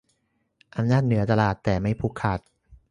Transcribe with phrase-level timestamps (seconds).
[0.75, 2.39] อำนาจเหนือตลาดแต่ไม่ผูกขาด